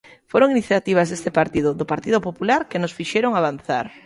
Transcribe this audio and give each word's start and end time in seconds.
Foron 0.31 0.53
iniciativas 0.55 1.07
deste 1.09 1.31
partido, 1.39 1.69
do 1.79 1.89
Partido 1.93 2.19
Popular, 2.27 2.61
que 2.69 2.81
nos 2.81 2.95
fixeron 2.97 3.31
avanzar. 3.35 3.85